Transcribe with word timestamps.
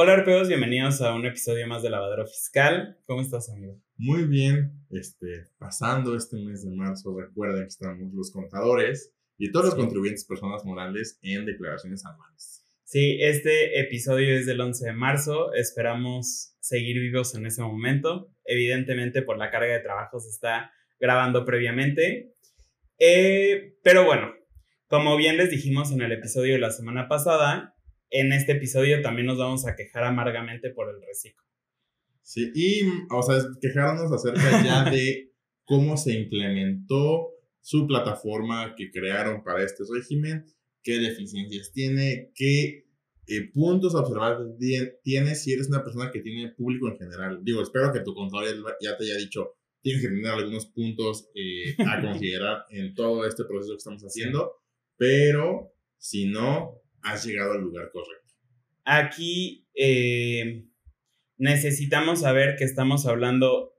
Hola 0.00 0.12
arpeos, 0.12 0.46
bienvenidos 0.46 1.00
a 1.02 1.12
un 1.12 1.26
episodio 1.26 1.66
más 1.66 1.82
de 1.82 1.90
Lavadero 1.90 2.24
Fiscal. 2.24 2.96
¿Cómo 3.04 3.20
estás, 3.20 3.50
amigo? 3.50 3.82
Muy 3.96 4.28
bien, 4.28 4.70
este, 4.92 5.46
pasando 5.58 6.14
este 6.14 6.36
mes 6.36 6.62
de 6.62 6.70
marzo, 6.70 7.18
recuerden 7.18 7.62
que 7.62 7.68
estamos 7.70 8.14
los 8.14 8.30
contadores 8.30 9.12
y 9.38 9.50
todos 9.50 9.66
los 9.66 9.74
contribuyentes 9.74 10.24
personas 10.24 10.64
morales 10.64 11.18
en 11.22 11.46
declaraciones 11.46 12.06
anuales. 12.06 12.64
Sí, 12.84 13.18
este 13.20 13.80
episodio 13.80 14.36
es 14.36 14.46
del 14.46 14.60
11 14.60 14.86
de 14.86 14.92
marzo, 14.92 15.52
esperamos 15.54 16.54
seguir 16.60 17.00
vivos 17.00 17.34
en 17.34 17.46
ese 17.46 17.62
momento. 17.62 18.30
Evidentemente 18.44 19.22
por 19.22 19.36
la 19.36 19.50
carga 19.50 19.72
de 19.72 19.80
trabajo 19.80 20.20
se 20.20 20.28
está 20.28 20.70
grabando 21.00 21.44
previamente. 21.44 22.36
Eh, 23.00 23.74
pero 23.82 24.04
bueno, 24.04 24.32
como 24.86 25.16
bien 25.16 25.36
les 25.36 25.50
dijimos 25.50 25.90
en 25.90 26.02
el 26.02 26.12
episodio 26.12 26.52
de 26.52 26.60
la 26.60 26.70
semana 26.70 27.08
pasada, 27.08 27.74
en 28.10 28.32
este 28.32 28.52
episodio 28.52 29.00
también 29.02 29.26
nos 29.26 29.38
vamos 29.38 29.66
a 29.66 29.76
quejar 29.76 30.04
amargamente 30.04 30.70
por 30.70 30.88
el 30.88 31.00
reciclo. 31.06 31.44
Sí, 32.22 32.50
y, 32.54 32.82
o 33.10 33.22
sea, 33.22 33.36
quejarnos 33.60 34.12
acerca 34.12 34.62
ya 34.62 34.84
de 34.90 35.32
cómo 35.64 35.96
se 35.96 36.12
implementó 36.12 37.30
su 37.60 37.86
plataforma 37.86 38.74
que 38.76 38.90
crearon 38.90 39.42
para 39.42 39.64
este 39.64 39.84
régimen, 39.92 40.46
qué 40.82 40.98
deficiencias 40.98 41.72
tiene, 41.72 42.30
qué 42.34 42.86
eh, 43.26 43.50
puntos 43.52 43.94
a 43.94 44.00
observar 44.00 44.38
tiene 45.02 45.34
si 45.34 45.52
eres 45.52 45.68
una 45.68 45.84
persona 45.84 46.10
que 46.10 46.20
tiene 46.20 46.50
público 46.52 46.88
en 46.88 46.96
general. 46.96 47.40
Digo, 47.42 47.62
espero 47.62 47.92
que 47.92 48.00
tu 48.00 48.14
contador 48.14 48.46
ya 48.80 48.96
te 48.96 49.04
haya 49.04 49.16
dicho, 49.16 49.56
tienes 49.82 50.02
que 50.02 50.08
tener 50.08 50.26
algunos 50.26 50.66
puntos 50.66 51.28
eh, 51.34 51.76
a 51.86 52.00
considerar 52.02 52.64
en 52.70 52.94
todo 52.94 53.26
este 53.26 53.44
proceso 53.44 53.74
que 53.74 53.78
estamos 53.78 54.02
haciendo, 54.02 54.52
pero 54.96 55.74
si 55.98 56.26
no, 56.26 56.80
has 57.12 57.24
llegado 57.24 57.52
al 57.52 57.60
lugar 57.60 57.90
correcto. 57.90 58.34
Aquí 58.84 59.68
eh, 59.74 60.64
necesitamos 61.36 62.20
saber 62.20 62.56
que 62.56 62.64
estamos 62.64 63.06
hablando 63.06 63.74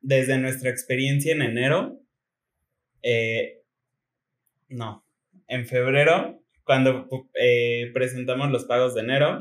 desde 0.00 0.38
nuestra 0.38 0.70
experiencia 0.70 1.32
en 1.32 1.42
enero. 1.42 2.00
Eh, 3.02 3.62
no, 4.68 5.06
en 5.48 5.66
febrero, 5.66 6.42
cuando 6.64 7.08
eh, 7.34 7.90
presentamos 7.92 8.50
los 8.50 8.64
pagos 8.64 8.94
de 8.94 9.00
enero. 9.00 9.38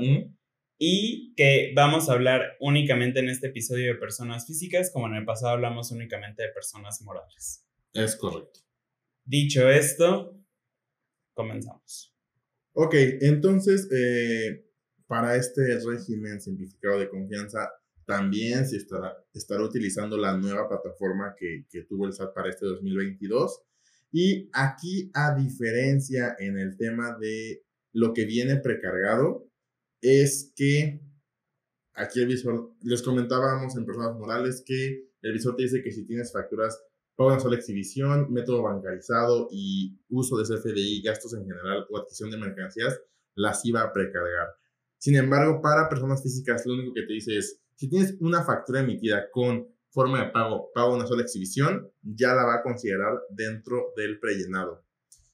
Y 0.79 1.33
que 1.35 1.71
vamos 1.75 2.09
a 2.09 2.13
hablar 2.13 2.57
únicamente 2.59 3.19
en 3.19 3.29
este 3.29 3.47
episodio 3.47 3.93
de 3.93 3.99
personas 3.99 4.45
físicas, 4.47 4.91
como 4.91 5.07
en 5.07 5.15
el 5.15 5.25
pasado 5.25 5.53
hablamos 5.53 5.91
únicamente 5.91 6.43
de 6.43 6.49
personas 6.49 7.01
morales. 7.03 7.65
Es 7.93 8.15
correcto. 8.17 8.59
Dicho 9.23 9.69
esto, 9.69 10.37
comenzamos. 11.33 12.12
Ok, 12.73 12.95
entonces, 13.21 13.87
eh, 13.91 14.65
para 15.07 15.35
este 15.35 15.79
régimen 15.79 16.41
simplificado 16.41 16.99
de 16.99 17.09
confianza, 17.09 17.69
también 18.05 18.67
se 18.67 18.77
estará, 18.77 19.15
estará 19.33 19.63
utilizando 19.63 20.17
la 20.17 20.35
nueva 20.35 20.67
plataforma 20.67 21.35
que, 21.37 21.65
que 21.69 21.83
tuvo 21.83 22.07
el 22.07 22.13
SAT 22.13 22.33
para 22.33 22.49
este 22.49 22.65
2022. 22.65 23.61
Y 24.11 24.49
aquí, 24.53 25.11
a 25.13 25.35
diferencia 25.35 26.35
en 26.39 26.57
el 26.57 26.75
tema 26.75 27.17
de 27.19 27.63
lo 27.93 28.13
que 28.13 28.25
viene 28.25 28.57
precargado, 28.57 29.47
es 30.01 30.51
que 30.55 30.99
aquí 31.93 32.21
el 32.21 32.27
visor, 32.27 32.71
les 32.81 33.01
comentábamos 33.01 33.75
en 33.77 33.85
personas 33.85 34.15
morales 34.15 34.63
que 34.65 35.09
el 35.21 35.33
visor 35.33 35.55
te 35.55 35.63
dice 35.63 35.81
que 35.81 35.91
si 35.91 36.05
tienes 36.05 36.31
facturas 36.31 36.83
pago 37.15 37.29
una 37.29 37.39
sola 37.39 37.57
exhibición, 37.57 38.31
método 38.31 38.63
bancarizado 38.63 39.47
y 39.51 39.99
uso 40.09 40.37
de 40.37 40.43
CFDI, 40.43 41.01
gastos 41.01 41.33
en 41.33 41.45
general 41.45 41.85
o 41.89 41.97
adquisición 41.97 42.31
de 42.31 42.37
mercancías, 42.37 42.99
las 43.35 43.63
iba 43.65 43.81
a 43.81 43.93
precargar. 43.93 44.47
Sin 44.97 45.15
embargo, 45.15 45.61
para 45.61 45.89
personas 45.89 46.23
físicas, 46.23 46.65
lo 46.65 46.73
único 46.73 46.93
que 46.93 47.03
te 47.03 47.13
dice 47.13 47.37
es, 47.37 47.59
si 47.75 47.89
tienes 47.89 48.15
una 48.19 48.43
factura 48.43 48.81
emitida 48.81 49.29
con 49.31 49.67
forma 49.89 50.23
de 50.23 50.31
pago, 50.31 50.71
pago 50.73 50.95
una 50.95 51.05
sola 51.05 51.23
exhibición, 51.23 51.91
ya 52.01 52.33
la 52.33 52.45
va 52.45 52.55
a 52.55 52.63
considerar 52.63 53.19
dentro 53.29 53.93
del 53.95 54.19
prellenado. 54.19 54.83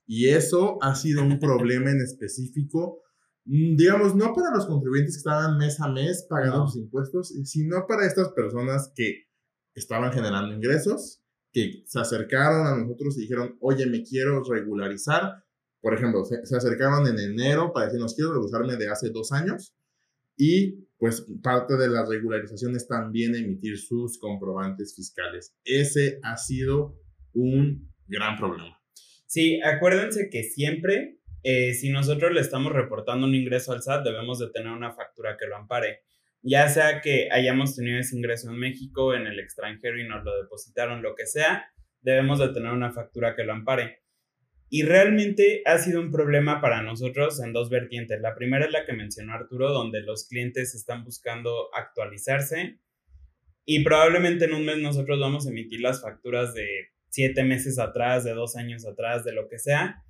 Y 0.06 0.30
eso 0.30 0.80
ha 0.82 0.96
sido 0.96 1.22
un 1.22 1.40
problema 1.40 1.92
en 1.92 2.02
específico, 2.02 3.04
mm, 3.46 3.76
digamos, 3.76 4.16
no 4.16 4.34
para 4.34 4.52
los 4.52 4.66
contribuyentes 4.66 5.16
que 5.16 5.20
estaban 5.20 5.58
mes 5.58 5.80
a 5.80 5.88
mes 5.88 6.26
pagando 6.28 6.68
sus 6.68 6.78
impuestos, 6.82 7.30
sino 7.46 7.86
para 7.88 8.06
estas 8.06 8.30
personas 8.30 8.92
que 8.96 9.28
estaban 9.76 10.12
generando 10.12 10.54
ingresos 10.54 11.22
que 11.52 11.84
se 11.86 12.00
acercaron 12.00 12.68
a 12.68 12.78
nosotros 12.78 13.18
y 13.18 13.22
dijeron, 13.22 13.58
oye, 13.60 13.86
me 13.86 14.04
quiero 14.04 14.44
regularizar. 14.44 15.44
Por 15.82 15.94
ejemplo, 15.94 16.26
se, 16.26 16.56
acercaron 16.56 17.08
en 17.08 17.20
enero 17.20 17.72
para 17.74 17.88
decirnos, 17.88 18.16
quiero 18.16 18.34
regularizarme 18.34 18.78
de 18.78 18.90
hace 18.90 19.10
dos 19.10 19.32
años. 19.32 19.76
Y 20.36 20.88
pues 20.98 21.26
parte 21.42 21.78
de 21.78 21.90
las 21.90 22.08
regularizaciones 22.08 22.88
también 22.88 23.36
emitir 23.36 23.78
sus 23.78 24.20
comprobantes 24.20 24.96
fiscales. 24.96 25.56
Ese 25.64 26.20
ha 26.24 26.38
sido 26.38 26.98
un 27.34 27.92
gran 28.08 28.38
problema. 28.38 28.78
Sí, 29.26 29.62
acuérdense 29.62 30.30
que 30.30 30.44
siempre, 30.44 31.20
eh, 31.44 31.74
si 31.74 31.90
nosotros 31.90 32.32
le 32.34 32.42
estamos 32.42 32.74
reportando 32.74 33.28
un 33.28 33.36
ingreso 33.36 33.72
al 33.72 33.82
SAT, 33.82 34.04
debemos 34.04 34.40
de 34.40 34.50
tener 34.50 34.72
una 34.72 34.92
factura 34.94 35.38
que 35.38 35.48
lo 35.48 35.56
ampare 35.56 36.02
ya 36.42 36.70
sea 36.70 37.02
que 37.02 37.30
hayamos 37.32 37.76
tenido 37.76 38.00
ese 38.00 38.16
ingreso 38.16 38.50
en 38.50 38.58
México, 38.58 39.14
en 39.14 39.28
el 39.28 39.40
extranjero 39.40 40.00
y 40.00 40.08
nos 40.08 40.24
lo 40.24 40.42
depositaron, 40.42 41.02
lo 41.02 41.16
que 41.16 41.26
sea, 41.26 41.72
debemos 42.02 42.40
de 42.40 42.50
tener 42.50 42.72
una 42.72 42.92
factura 42.92 43.36
que 43.36 43.44
lo 43.44 43.54
ampare. 43.54 44.00
Y 44.70 44.84
realmente 44.84 45.64
ha 45.66 45.80
sido 45.80 46.00
un 46.00 46.12
problema 46.12 46.62
para 46.62 46.84
nosotros 46.84 47.42
en 47.44 47.54
dos 47.54 47.70
vertientes. 47.70 48.22
La 48.22 48.36
primera 48.36 48.66
es 48.66 48.72
la 48.72 48.86
que 48.86 48.94
mencionó 48.94 49.34
Arturo, 49.34 49.72
donde 49.72 50.02
los 50.02 50.28
clientes 50.28 50.76
están 50.76 51.04
buscando 51.04 51.70
actualizarse 51.74 52.80
y 53.72 53.84
probablemente 53.84 54.46
en 54.46 54.56
un 54.56 54.66
mes 54.66 54.80
nosotros 54.80 55.20
vamos 55.20 55.46
a 55.46 55.52
emitir 55.52 55.80
las 55.82 56.02
facturas 56.02 56.56
de 56.56 56.68
siete 57.10 57.44
meses 57.44 57.78
atrás, 57.78 58.24
de 58.24 58.34
dos 58.34 58.56
años 58.56 58.84
atrás, 58.84 59.24
de 59.24 59.32
lo 59.32 59.48
que 59.48 59.60
sea, 59.60 60.04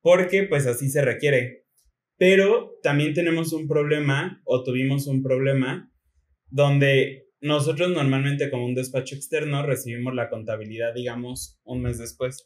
porque 0.00 0.44
pues 0.44 0.64
así 0.68 0.88
se 0.88 1.02
requiere. 1.02 1.64
Pero 2.20 2.78
también 2.82 3.14
tenemos 3.14 3.54
un 3.54 3.66
problema 3.66 4.42
o 4.44 4.62
tuvimos 4.62 5.06
un 5.06 5.22
problema 5.22 5.90
donde 6.50 7.24
nosotros 7.40 7.88
normalmente 7.88 8.50
como 8.50 8.66
un 8.66 8.74
despacho 8.74 9.14
externo 9.14 9.64
recibimos 9.64 10.14
la 10.14 10.28
contabilidad, 10.28 10.92
digamos, 10.92 11.58
un 11.64 11.80
mes 11.80 11.96
después. 11.96 12.44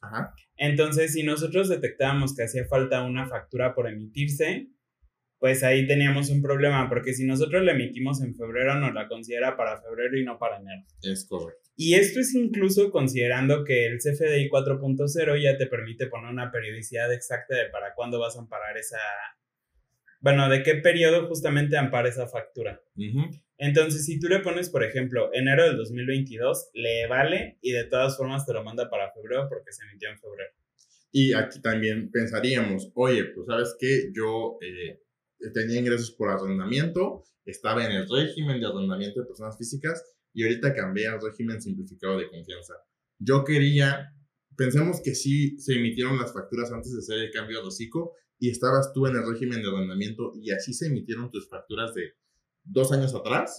Entonces, 0.56 1.14
si 1.14 1.24
nosotros 1.24 1.68
detectábamos 1.68 2.36
que 2.36 2.44
hacía 2.44 2.64
falta 2.66 3.02
una 3.02 3.26
factura 3.26 3.74
por 3.74 3.88
emitirse, 3.88 4.68
pues 5.40 5.64
ahí 5.64 5.88
teníamos 5.88 6.30
un 6.30 6.40
problema, 6.40 6.88
porque 6.88 7.12
si 7.12 7.26
nosotros 7.26 7.64
la 7.64 7.72
emitimos 7.72 8.22
en 8.22 8.36
febrero, 8.36 8.76
nos 8.76 8.94
la 8.94 9.08
considera 9.08 9.56
para 9.56 9.82
febrero 9.82 10.16
y 10.16 10.24
no 10.24 10.38
para 10.38 10.58
enero. 10.58 10.84
Es 11.02 11.26
correcto. 11.28 11.68
Y 11.74 11.94
esto 11.94 12.20
es 12.20 12.32
incluso 12.32 12.92
considerando 12.92 13.64
que 13.64 13.86
el 13.86 13.98
CFDI 13.98 14.48
4.0 14.48 15.42
ya 15.42 15.58
te 15.58 15.66
permite 15.66 16.06
poner 16.06 16.30
una 16.30 16.52
periodicidad 16.52 17.12
exacta 17.12 17.56
de 17.56 17.70
para 17.70 17.92
cuándo 17.96 18.20
vas 18.20 18.36
a 18.36 18.42
amparar 18.42 18.78
esa, 18.78 19.00
bueno, 20.24 20.48
¿de 20.48 20.62
qué 20.62 20.76
periodo 20.76 21.28
justamente 21.28 21.76
ampara 21.76 22.08
esa 22.08 22.26
factura? 22.26 22.82
Entonces, 23.58 24.06
si 24.06 24.18
tú 24.18 24.26
le 24.28 24.40
pones, 24.40 24.70
por 24.70 24.82
ejemplo, 24.82 25.28
enero 25.34 25.64
del 25.64 25.76
2022, 25.76 26.70
le 26.72 27.06
vale 27.08 27.58
y 27.60 27.72
de 27.72 27.84
todas 27.84 28.16
formas 28.16 28.46
te 28.46 28.54
lo 28.54 28.64
manda 28.64 28.88
para 28.88 29.12
febrero 29.12 29.46
porque 29.50 29.70
se 29.72 29.84
emitió 29.84 30.08
en 30.08 30.18
febrero. 30.18 30.50
Y 31.12 31.34
aquí 31.34 31.60
también 31.60 32.10
pensaríamos, 32.10 32.90
oye, 32.94 33.26
pues 33.34 33.46
sabes 33.46 33.76
que 33.78 34.12
yo 34.14 34.56
eh, 34.62 34.98
tenía 35.52 35.78
ingresos 35.78 36.12
por 36.12 36.30
arrendamiento, 36.30 37.24
estaba 37.44 37.84
en 37.84 37.92
el 37.92 38.08
régimen 38.08 38.58
de 38.60 38.66
arrendamiento 38.66 39.20
de 39.20 39.26
personas 39.26 39.58
físicas 39.58 40.02
y 40.32 40.44
ahorita 40.44 40.74
cambié 40.74 41.06
al 41.08 41.20
régimen 41.20 41.60
simplificado 41.60 42.16
de 42.16 42.30
confianza. 42.30 42.72
Yo 43.18 43.44
quería, 43.44 44.10
pensemos 44.56 45.02
que 45.04 45.14
sí 45.14 45.58
se 45.58 45.74
emitieron 45.74 46.16
las 46.16 46.32
facturas 46.32 46.72
antes 46.72 46.94
de 46.94 47.00
hacer 47.00 47.26
el 47.26 47.30
cambio 47.30 47.60
de 47.60 47.68
hocico 47.68 48.14
y 48.44 48.50
estabas 48.50 48.92
tú 48.92 49.06
en 49.06 49.16
el 49.16 49.26
régimen 49.26 49.62
de 49.62 49.68
arrendamiento 49.68 50.32
y 50.36 50.50
así 50.50 50.74
se 50.74 50.88
emitieron 50.88 51.30
tus 51.30 51.48
facturas 51.48 51.94
de 51.94 52.12
dos 52.62 52.92
años 52.92 53.14
atrás 53.14 53.56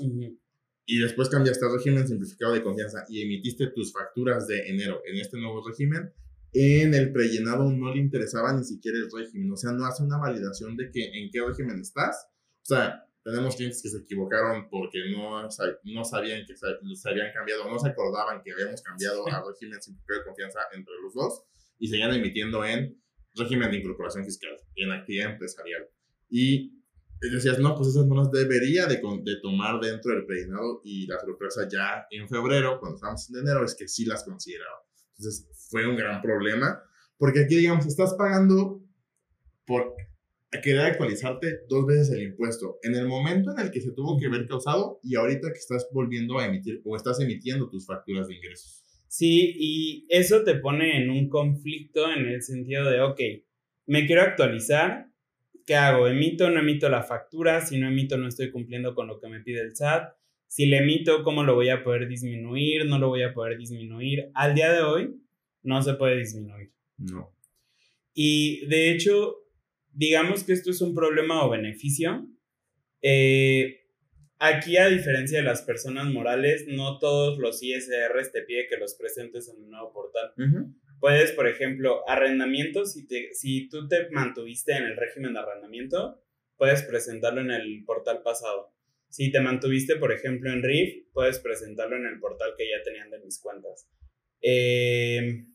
y 0.85 0.99
después 0.99 1.27
cambiaste 1.29 1.65
al 1.65 1.73
régimen 1.73 2.07
simplificado 2.07 2.53
de 2.53 2.61
confianza 2.61 3.03
y 3.09 3.23
emitiste 3.23 3.67
tus 3.71 3.91
facturas 3.91 4.47
de 4.47 4.69
enero 4.69 5.01
en 5.07 5.17
este 5.19 5.37
nuevo 5.37 5.67
régimen, 5.67 6.13
en 6.53 6.93
el 6.93 7.11
prellenado 7.11 7.71
no 7.71 7.95
le 7.95 7.99
interesaba 7.99 8.53
ni 8.53 8.63
siquiera 8.63 8.99
el 8.99 9.09
régimen, 9.11 9.51
o 9.51 9.57
sea, 9.57 9.71
no 9.71 9.85
hace 9.85 10.03
una 10.03 10.19
validación 10.19 10.77
de 10.77 10.91
que 10.91 11.03
en 11.19 11.31
qué 11.31 11.41
régimen 11.41 11.79
estás. 11.81 12.27
O 12.61 12.65
sea, 12.65 13.03
tenemos 13.23 13.55
clientes 13.55 13.81
que 13.81 13.89
se 13.89 13.97
equivocaron 13.97 14.69
porque 14.69 14.99
no, 15.09 15.41
no 15.41 16.05
sabían 16.05 16.45
que 16.45 16.55
se, 16.55 17.09
habían 17.09 17.33
cambiado, 17.33 17.67
no 17.67 17.79
se 17.79 17.89
acordaban 17.89 18.43
que 18.43 18.51
habíamos 18.51 18.83
cambiado 18.83 19.25
al 19.27 19.43
régimen 19.51 19.81
simplificado 19.81 20.19
de 20.19 20.25
confianza 20.27 20.59
entre 20.73 20.93
los 21.01 21.13
dos 21.15 21.43
y 21.79 21.87
seguían 21.87 22.13
emitiendo 22.13 22.63
en 22.63 23.01
régimen 23.35 23.71
de 23.71 23.77
incorporación 23.77 24.25
fiscal 24.25 24.55
y 24.75 24.83
en 24.83 24.91
actividad 24.91 25.31
empresarial. 25.31 25.87
Y 26.29 26.75
decías, 27.19 27.59
no, 27.59 27.75
pues 27.75 27.89
esas 27.89 28.05
no 28.05 28.15
las 28.15 28.31
debería 28.31 28.85
de, 28.87 28.95
de 29.23 29.41
tomar 29.41 29.79
dentro 29.79 30.13
del 30.13 30.25
prellenado 30.25 30.81
y 30.83 31.07
la 31.07 31.19
sorpresa 31.19 31.67
ya 31.71 32.05
en 32.11 32.27
febrero, 32.27 32.79
cuando 32.79 32.95
estamos 32.95 33.29
en 33.29 33.37
enero, 33.37 33.63
es 33.63 33.75
que 33.75 33.87
sí 33.87 34.05
las 34.05 34.23
consideraba. 34.23 34.79
Entonces 35.17 35.47
fue 35.69 35.87
un 35.87 35.95
gran 35.95 36.21
problema, 36.21 36.81
porque 37.17 37.41
aquí, 37.41 37.55
digamos, 37.55 37.85
estás 37.85 38.13
pagando 38.15 38.81
por 39.65 39.95
querer 40.61 40.81
actualizarte 40.81 41.65
dos 41.67 41.85
veces 41.85 42.09
el 42.11 42.23
impuesto, 42.23 42.77
en 42.83 42.95
el 42.95 43.07
momento 43.07 43.51
en 43.51 43.59
el 43.59 43.71
que 43.71 43.81
se 43.81 43.91
tuvo 43.91 44.17
que 44.17 44.29
ver 44.29 44.47
causado 44.47 44.99
y 45.03 45.15
ahorita 45.15 45.51
que 45.51 45.59
estás 45.59 45.87
volviendo 45.91 46.39
a 46.39 46.45
emitir 46.45 46.81
o 46.85 46.95
estás 46.95 47.19
emitiendo 47.19 47.69
tus 47.69 47.85
facturas 47.85 48.27
de 48.27 48.35
ingresos. 48.35 48.84
Sí, 49.17 49.55
y 49.57 50.05
eso 50.09 50.43
te 50.43 50.55
pone 50.55 51.01
en 51.01 51.09
un 51.09 51.29
conflicto 51.29 52.11
en 52.11 52.27
el 52.27 52.41
sentido 52.41 52.89
de, 52.89 52.99
ok, 52.99 53.21
me 53.85 54.05
quiero 54.05 54.23
actualizar, 54.23 55.07
¿qué 55.65 55.75
hago? 55.75 56.09
¿Emito 56.09 56.47
o 56.47 56.49
no 56.49 56.59
emito 56.59 56.89
la 56.89 57.01
factura? 57.01 57.61
Si 57.61 57.77
no 57.77 57.87
emito, 57.87 58.17
no 58.17 58.27
estoy 58.27 58.51
cumpliendo 58.51 58.93
con 58.93 59.07
lo 59.07 59.21
que 59.21 59.29
me 59.29 59.39
pide 59.39 59.61
el 59.61 59.73
SAT. 59.73 60.13
Si 60.47 60.65
le 60.65 60.79
emito, 60.79 61.23
¿cómo 61.23 61.45
lo 61.45 61.55
voy 61.55 61.69
a 61.69 61.81
poder 61.81 62.09
disminuir? 62.09 62.87
¿No 62.87 62.99
lo 62.99 63.07
voy 63.07 63.23
a 63.23 63.33
poder 63.33 63.57
disminuir? 63.57 64.31
Al 64.33 64.53
día 64.53 64.73
de 64.73 64.81
hoy, 64.81 65.15
no 65.63 65.81
se 65.81 65.93
puede 65.93 66.17
disminuir. 66.17 66.73
No. 66.97 67.33
Y 68.13 68.65
de 68.65 68.91
hecho, 68.91 69.37
digamos 69.93 70.43
que 70.43 70.51
esto 70.51 70.71
es 70.71 70.81
un 70.81 70.93
problema 70.93 71.45
o 71.45 71.49
beneficio. 71.49 72.27
Eh, 73.01 73.84
aquí, 74.39 74.77
a 74.77 74.87
diferencia 74.87 75.39
de 75.39 75.45
las 75.45 75.61
personas 75.61 76.05
morales, 76.05 76.65
no 76.67 76.99
todos 76.99 77.37
los 77.37 77.61
ISRs 77.61 78.31
te 78.31 78.41
pide 78.43 78.67
que 78.67 78.77
los 78.77 78.95
presentes 78.95 79.49
en 79.49 79.63
un 79.63 79.71
nuevo 79.71 79.93
portal. 79.93 80.33
Puedes, 80.99 81.31
por 81.31 81.47
ejemplo, 81.47 82.07
arrendamiento, 82.09 82.85
si, 82.85 83.07
te, 83.07 83.33
si 83.33 83.69
tú 83.69 83.87
te 83.87 84.09
mantuviste 84.11 84.73
en 84.73 84.85
el 84.85 84.97
régimen 84.97 85.33
de 85.33 85.39
arrendamiento, 85.39 86.21
puedes 86.57 86.83
presentarlo 86.83 87.41
en 87.41 87.51
el 87.51 87.83
portal 87.85 88.21
pasado. 88.23 88.73
Si 89.09 89.31
te 89.31 89.39
mantuviste, 89.39 89.95
por 89.97 90.11
ejemplo, 90.11 90.51
en 90.51 90.63
RIF, 90.63 91.07
puedes 91.13 91.39
presentarlo 91.39 91.95
en 91.95 92.05
el 92.05 92.19
portal 92.19 92.53
que 92.57 92.69
ya 92.69 92.83
tenían 92.83 93.09
de 93.09 93.19
mis 93.19 93.39
cuentas. 93.39 93.87
Eh, 94.41 95.45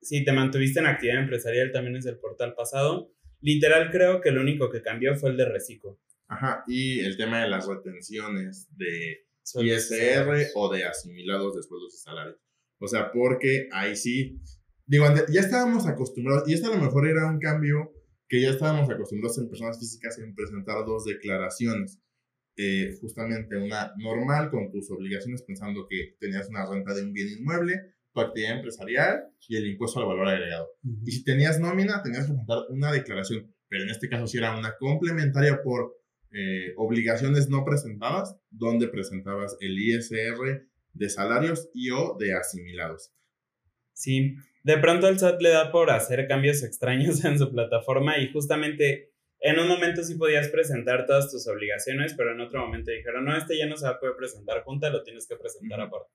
si 0.00 0.24
te 0.24 0.32
mantuviste 0.32 0.80
en 0.80 0.86
actividad 0.86 1.20
empresarial, 1.20 1.70
también 1.72 1.96
es 1.96 2.06
el 2.06 2.18
portal 2.18 2.54
pasado. 2.54 3.12
Literal, 3.40 3.90
creo 3.90 4.20
que 4.20 4.30
lo 4.30 4.40
único 4.40 4.70
que 4.70 4.82
cambió 4.82 5.14
fue 5.16 5.30
el 5.30 5.36
de 5.36 5.44
reciclo. 5.44 6.00
Ajá, 6.28 6.62
y 6.66 7.00
el 7.00 7.16
tema 7.16 7.42
de 7.42 7.48
las 7.48 7.66
retenciones 7.66 8.68
de 8.76 9.26
ISR 9.54 10.50
o 10.54 10.72
de 10.72 10.84
asimilados 10.84 11.56
de 11.56 11.62
sueldos 11.62 11.94
y 11.94 11.98
salarios. 11.98 12.36
O 12.78 12.86
sea, 12.86 13.10
porque 13.10 13.68
ahí 13.72 13.96
sí, 13.96 14.40
digo, 14.86 15.06
ya 15.30 15.40
estábamos 15.40 15.86
acostumbrados, 15.86 16.48
y 16.48 16.52
esto 16.52 16.70
a 16.70 16.76
lo 16.76 16.82
mejor 16.82 17.08
era 17.08 17.26
un 17.26 17.38
cambio 17.38 17.92
que 18.28 18.42
ya 18.42 18.50
estábamos 18.50 18.90
acostumbrados 18.90 19.38
en 19.38 19.48
personas 19.48 19.78
físicas 19.78 20.18
en 20.18 20.34
presentar 20.34 20.84
dos 20.84 21.06
declaraciones. 21.06 21.98
Eh, 22.60 22.98
justamente 23.00 23.56
una 23.56 23.92
normal 23.98 24.50
con 24.50 24.68
tus 24.72 24.90
obligaciones 24.90 25.42
pensando 25.42 25.86
que 25.88 26.16
tenías 26.18 26.48
una 26.48 26.68
renta 26.68 26.92
de 26.92 27.04
un 27.04 27.12
bien 27.12 27.28
inmueble 27.28 27.94
tu 28.12 28.20
actividad 28.20 28.56
empresarial 28.56 29.28
y 29.46 29.56
el 29.56 29.66
impuesto 29.68 30.00
al 30.00 30.06
valor 30.06 30.28
agregado. 30.28 30.68
Y 31.04 31.12
si 31.12 31.24
tenías 31.24 31.60
nómina, 31.60 32.02
tenías 32.02 32.26
que 32.26 32.32
presentar 32.32 32.58
una 32.70 32.92
declaración, 32.92 33.54
pero 33.68 33.84
en 33.84 33.90
este 33.90 34.08
caso 34.08 34.26
si 34.26 34.38
era 34.38 34.58
una 34.58 34.76
complementaria 34.76 35.62
por 35.62 35.97
eh, 36.32 36.74
obligaciones 36.76 37.48
no 37.48 37.64
presentadas, 37.64 38.36
donde 38.50 38.88
presentabas 38.88 39.56
el 39.60 39.78
ISR 39.78 40.66
de 40.92 41.08
salarios 41.08 41.70
y 41.72 41.90
o 41.90 42.16
de 42.18 42.34
asimilados. 42.34 43.12
Sí, 43.92 44.36
de 44.62 44.78
pronto 44.78 45.08
el 45.08 45.18
SAT 45.18 45.40
le 45.40 45.50
da 45.50 45.72
por 45.72 45.90
hacer 45.90 46.26
cambios 46.28 46.62
extraños 46.62 47.24
en 47.24 47.38
su 47.38 47.50
plataforma 47.50 48.18
y 48.18 48.30
justamente 48.32 49.12
en 49.40 49.58
un 49.58 49.68
momento 49.68 50.02
sí 50.02 50.16
podías 50.16 50.48
presentar 50.48 51.06
todas 51.06 51.30
tus 51.30 51.46
obligaciones, 51.46 52.14
pero 52.16 52.32
en 52.32 52.40
otro 52.40 52.60
momento 52.60 52.90
dijeron, 52.90 53.24
no, 53.24 53.36
este 53.36 53.56
ya 53.56 53.66
no 53.66 53.76
se 53.76 53.86
va 53.86 53.92
a 53.92 54.00
poder 54.00 54.16
presentar 54.16 54.64
junta, 54.64 54.90
lo 54.90 55.02
tienes 55.02 55.26
que 55.28 55.36
presentar 55.36 55.80
aparte. 55.80 56.10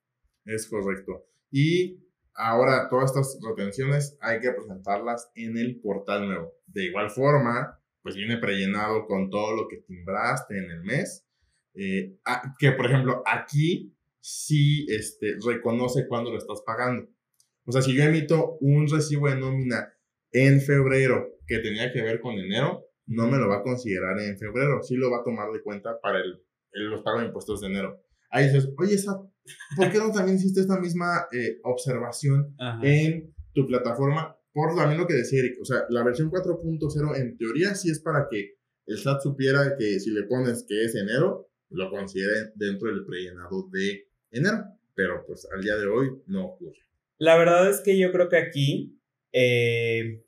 Es 0.45 0.67
correcto. 0.67 1.25
Y 1.49 2.03
ahora 2.33 2.87
todas 2.89 3.11
estas 3.11 3.39
retenciones 3.41 4.17
hay 4.19 4.41
que 4.41 4.51
presentarlas 4.51 5.31
en 5.35 5.57
el 5.57 5.79
portal 5.79 6.27
nuevo. 6.27 6.53
De 6.67 6.83
igual 6.83 7.09
forma, 7.09 7.79
pues 8.03 8.15
viene 8.15 8.37
prellenado 8.37 9.05
con 9.07 9.29
todo 9.29 9.55
lo 9.55 9.67
que 9.67 9.77
timbraste 9.77 10.57
en 10.57 10.69
el 10.69 10.83
mes. 10.83 11.25
Eh, 11.73 12.17
ah, 12.25 12.53
que 12.59 12.71
por 12.73 12.85
ejemplo 12.85 13.23
aquí 13.25 13.95
sí 14.19 14.85
este, 14.89 15.37
reconoce 15.43 16.07
cuándo 16.07 16.31
lo 16.31 16.37
estás 16.37 16.61
pagando. 16.65 17.09
O 17.65 17.71
sea, 17.71 17.81
si 17.81 17.95
yo 17.95 18.03
emito 18.03 18.57
un 18.59 18.87
recibo 18.87 19.29
de 19.29 19.37
nómina 19.37 19.93
en 20.31 20.61
febrero 20.61 21.29
que 21.47 21.59
tenía 21.59 21.91
que 21.91 22.01
ver 22.01 22.19
con 22.19 22.35
enero, 22.35 22.85
no 23.05 23.27
me 23.27 23.37
lo 23.37 23.47
va 23.47 23.57
a 23.57 23.63
considerar 23.63 24.19
en 24.19 24.37
febrero, 24.37 24.81
sí 24.83 24.95
lo 24.95 25.09
va 25.09 25.19
a 25.19 25.23
tomar 25.23 25.51
de 25.51 25.61
cuenta 25.61 25.99
para 26.01 26.19
el, 26.19 26.43
los 26.71 27.01
pagos 27.01 27.21
de 27.21 27.27
impuestos 27.27 27.61
de 27.61 27.67
enero. 27.67 28.01
Ahí 28.29 28.45
dices, 28.45 28.69
oye, 28.77 28.95
esa 28.95 29.13
¿por 29.75 29.91
qué 29.91 29.97
no 29.97 30.11
también 30.11 30.37
hiciste 30.37 30.61
esta 30.61 30.79
misma 30.79 31.27
eh, 31.31 31.59
observación 31.63 32.55
en 32.81 33.33
tu 33.53 33.67
plataforma? 33.67 34.35
Por 34.53 34.75
también 34.75 35.01
lo 35.01 35.07
que 35.07 35.15
decía 35.15 35.39
Eric, 35.39 35.59
o 35.61 35.65
sea, 35.65 35.85
la 35.89 36.03
versión 36.03 36.29
4.0 36.29 37.17
en 37.19 37.37
teoría 37.37 37.73
sí 37.73 37.89
es 37.89 37.99
para 37.99 38.27
que 38.29 38.53
el 38.85 38.97
SAT 38.97 39.21
supiera 39.21 39.75
que 39.77 39.99
si 39.99 40.11
le 40.11 40.23
pones 40.23 40.65
que 40.67 40.85
es 40.85 40.95
enero, 40.95 41.49
lo 41.69 41.89
considere 41.89 42.51
dentro 42.55 42.89
del 42.89 43.05
prellenado 43.05 43.67
de 43.71 44.07
enero, 44.31 44.65
pero 44.93 45.25
pues 45.25 45.47
al 45.51 45.63
día 45.63 45.75
de 45.75 45.87
hoy 45.87 46.09
no 46.27 46.45
ocurre. 46.45 46.79
La 47.17 47.35
verdad 47.35 47.69
es 47.69 47.81
que 47.81 47.97
yo 47.97 48.11
creo 48.11 48.29
que 48.29 48.37
aquí 48.37 48.99
eh, 49.31 50.23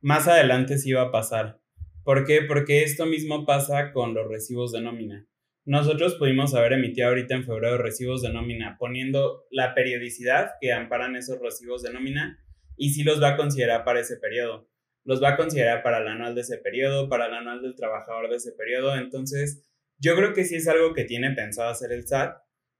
más 0.00 0.28
adelante 0.28 0.76
sí 0.76 0.92
va 0.92 1.02
a 1.02 1.12
pasar. 1.12 1.60
¿Por 2.04 2.26
qué? 2.26 2.42
Porque 2.42 2.82
esto 2.82 3.06
mismo 3.06 3.46
pasa 3.46 3.92
con 3.92 4.12
los 4.12 4.28
recibos 4.28 4.72
de 4.72 4.82
nómina. 4.82 5.26
Nosotros 5.64 6.16
pudimos 6.16 6.54
haber 6.54 6.74
emitido 6.74 7.08
ahorita 7.08 7.34
en 7.34 7.44
febrero 7.44 7.78
recibos 7.78 8.20
de 8.20 8.30
nómina 8.30 8.76
poniendo 8.78 9.46
la 9.50 9.74
periodicidad 9.74 10.50
que 10.60 10.72
amparan 10.72 11.16
esos 11.16 11.40
recibos 11.40 11.82
de 11.82 11.92
nómina 11.94 12.43
y 12.76 12.90
sí 12.90 13.02
los 13.02 13.22
va 13.22 13.30
a 13.30 13.36
considerar 13.36 13.84
para 13.84 14.00
ese 14.00 14.16
periodo. 14.16 14.68
Los 15.04 15.22
va 15.22 15.30
a 15.30 15.36
considerar 15.36 15.82
para 15.82 15.98
el 15.98 16.08
anual 16.08 16.34
de 16.34 16.40
ese 16.40 16.58
periodo, 16.58 17.08
para 17.08 17.26
el 17.26 17.34
anual 17.34 17.62
del 17.62 17.74
trabajador 17.74 18.30
de 18.30 18.36
ese 18.36 18.52
periodo. 18.52 18.94
Entonces, 18.96 19.62
yo 19.98 20.16
creo 20.16 20.32
que 20.32 20.44
sí 20.44 20.56
es 20.56 20.68
algo 20.68 20.94
que 20.94 21.04
tiene 21.04 21.32
pensado 21.32 21.68
hacer 21.68 21.92
el 21.92 22.06
SAT, 22.06 22.38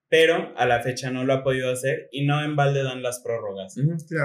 pero 0.08 0.52
a 0.56 0.66
la 0.66 0.82
fecha 0.82 1.10
no 1.10 1.24
lo 1.24 1.32
ha 1.32 1.42
podido 1.42 1.70
hacer 1.70 2.08
y 2.12 2.24
no 2.24 2.42
en 2.42 2.56
balde 2.56 2.82
dan 2.82 3.02
las 3.02 3.20
prórrogas. 3.20 3.76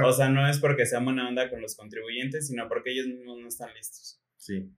O 0.05 0.13
sea, 0.13 0.29
no 0.29 0.47
es 0.47 0.59
porque 0.59 0.85
sea 0.85 0.99
buena 0.99 1.27
onda 1.27 1.49
con 1.49 1.61
los 1.61 1.75
contribuyentes, 1.75 2.47
sino 2.47 2.67
porque 2.67 2.91
ellos 2.91 3.07
mismos 3.07 3.37
no 3.39 3.47
están 3.47 3.73
listos. 3.73 4.21
Sí. 4.37 4.71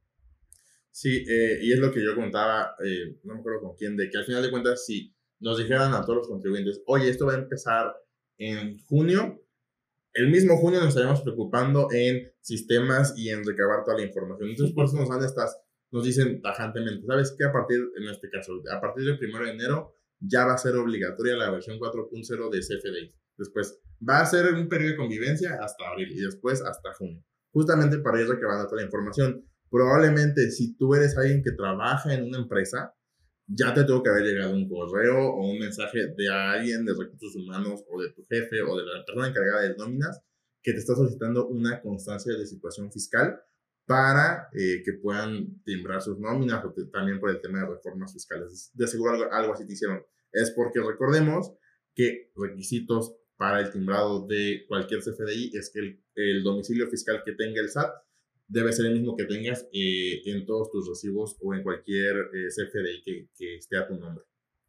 Sí, 0.92 1.24
eh, 1.28 1.60
y 1.62 1.72
es 1.72 1.80
lo 1.80 1.92
que 1.92 2.04
yo 2.04 2.16
contaba, 2.16 2.76
eh, 2.84 3.18
no 3.24 3.36
me 3.36 3.40
acuerdo 3.40 3.62
con 3.62 3.76
quién, 3.76 3.96
de 3.96 4.10
que 4.10 4.18
al 4.18 4.26
final 4.26 4.44
de 4.44 4.52
cuentas, 4.52 4.86
si 4.86 5.16
nos 5.40 5.58
dijeran 5.58 5.94
a 5.94 6.02
todos 6.02 6.18
los 6.18 6.28
contribuyentes, 6.28 6.82
oye, 6.86 7.10
esto 7.10 7.26
va 7.26 7.34
a 7.34 7.38
empezar 7.38 7.96
en 8.38 8.78
junio, 8.80 9.42
el 10.14 10.30
mismo 10.30 10.58
junio 10.58 10.80
nos 10.80 10.90
estaríamos 10.90 11.22
preocupando 11.22 11.88
en 11.92 12.32
sistemas 12.42 13.14
y 13.18 13.30
en 13.30 13.46
recabar 13.46 13.84
toda 13.84 13.98
la 13.98 14.06
información. 14.06 14.50
Entonces, 14.50 14.76
por 14.76 14.86
eso 14.86 14.98
nos 14.98 15.10
dan 15.10 15.24
estas, 15.24 15.62
nos 15.92 16.04
dicen 16.04 16.42
tajantemente, 16.42 17.06
¿sabes 17.06 17.36
qué? 17.38 17.46
A 17.46 17.52
partir, 17.52 17.80
en 17.98 18.10
este 18.10 18.30
caso, 18.30 18.62
a 18.72 18.82
partir 18.82 19.06
del 19.06 19.20
1 19.22 19.46
de 19.46 19.52
enero 19.52 19.96
ya 20.20 20.46
va 20.46 20.54
a 20.54 20.58
ser 20.58 20.76
obligatoria 20.76 21.36
la 21.36 21.50
versión 21.50 21.80
4.0 21.80 22.50
de 22.52 22.60
CFDI. 22.60 23.16
Después, 23.38 23.82
va 24.08 24.20
a 24.20 24.26
ser 24.26 24.54
un 24.54 24.68
periodo 24.68 24.92
de 24.92 24.98
convivencia 24.98 25.58
hasta 25.62 25.90
abril 25.90 26.12
y 26.12 26.22
después 26.22 26.62
hasta 26.62 26.94
junio, 26.94 27.24
justamente 27.52 27.98
para 28.00 28.22
ir 28.22 28.28
recabando 28.28 28.66
toda 28.66 28.82
la 28.82 28.86
información. 28.86 29.46
Probablemente 29.70 30.52
si 30.52 30.76
tú 30.76 30.94
eres 30.94 31.18
alguien 31.18 31.42
que 31.42 31.52
trabaja 31.52 32.14
en 32.14 32.26
una 32.26 32.38
empresa, 32.38 32.94
ya 33.48 33.74
te 33.74 33.84
tuvo 33.84 34.04
que 34.04 34.10
haber 34.10 34.24
llegado 34.24 34.54
un 34.54 34.70
correo 34.70 35.34
o 35.34 35.50
un 35.50 35.60
mensaje 35.60 36.08
de 36.16 36.30
alguien 36.30 36.86
de 36.86 36.94
recursos 36.94 37.36
humanos 37.36 37.84
o 37.90 38.02
de 38.02 38.12
tu 38.12 38.26
jefe 38.26 38.62
o 38.62 38.78
de 38.78 38.86
la 38.86 39.06
persona 39.06 39.28
encargada 39.28 39.62
de 39.64 39.76
nóminas 39.76 40.22
que 40.62 40.74
te 40.74 40.80
está 40.80 40.96
solicitando 40.96 41.48
una 41.48 41.82
constancia 41.82 42.34
de 42.34 42.46
situación 42.46 42.92
fiscal 42.92 43.42
para 43.86 44.48
eh, 44.54 44.84
que 44.86 44.94
puedan 44.94 45.62
timbrar 45.64 46.02
sus 46.02 46.20
nóminas 46.20 46.64
o 46.64 46.74
también 46.92 47.20
por 47.20 47.30
el 47.30 47.42
tema 47.42 47.60
de 47.60 47.68
reformas 47.68 48.14
fiscales. 48.14 48.72
De 48.74 48.88
seguro 48.88 49.12
algo, 49.12 49.32
algo 49.32 49.54
así 49.54 49.66
te 49.66 49.74
hicieron. 49.74 50.04
Es 50.32 50.52
porque 50.52 50.80
recordemos 50.80 51.52
que 51.96 52.32
requisitos 52.36 53.16
para 53.36 53.60
el 53.60 53.72
timbrado 53.72 54.28
de 54.28 54.66
cualquier 54.68 55.02
CFDI 55.02 55.58
es 55.58 55.72
que 55.74 55.80
el, 55.80 56.04
el 56.16 56.44
domicilio 56.44 56.88
fiscal 56.90 57.24
que 57.26 57.34
tenga 57.34 57.60
el 57.60 57.70
SAT 57.70 57.92
debe 58.52 58.74
ser 58.74 58.88
el 58.88 58.94
mismo 58.94 59.16
que 59.16 59.26
tengas 59.26 59.68
eh, 59.74 60.22
en 60.26 60.46
todos 60.46 60.70
tus 60.72 60.88
recibos 60.88 61.38
o 61.42 61.54
en 61.54 61.64
cualquier 61.64 62.16
eh, 62.34 62.48
CFDI 62.48 63.02
que, 63.04 63.28
que, 63.38 63.56
esté 63.56 63.78
a 63.78 63.88
tu 63.88 63.96
nombre. 63.96 64.24